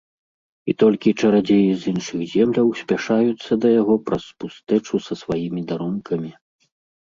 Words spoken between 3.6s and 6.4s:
да яго праз пустэчу са сваімі дарункамі.